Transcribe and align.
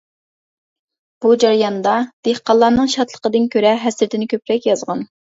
بۇ 1.25 1.33
جەرياندا، 1.41 1.91
دېھقانلارنىڭ 2.27 2.89
شادلىقىدىن 2.93 3.45
كۆرە 3.57 3.75
ھەسرىتىنى 3.83 4.29
كۆپرەك 4.33 4.65
يازغان. 4.71 5.05